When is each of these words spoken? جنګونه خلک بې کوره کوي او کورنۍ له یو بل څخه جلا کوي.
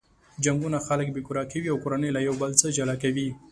جنګونه 0.43 0.77
خلک 0.87 1.07
بې 1.15 1.21
کوره 1.27 1.43
کوي 1.51 1.69
او 1.71 1.77
کورنۍ 1.83 2.09
له 2.13 2.21
یو 2.27 2.35
بل 2.41 2.51
څخه 2.59 2.75
جلا 2.77 2.95
کوي. 3.03 3.27